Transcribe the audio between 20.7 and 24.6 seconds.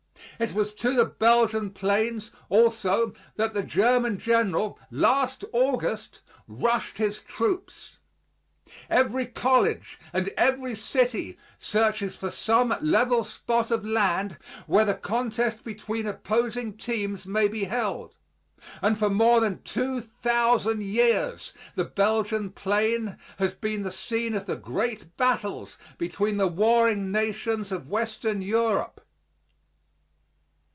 years the Belgian plain has been the scene of the